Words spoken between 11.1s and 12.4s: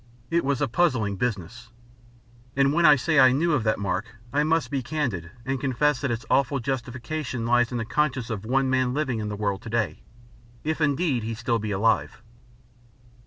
he be still alive.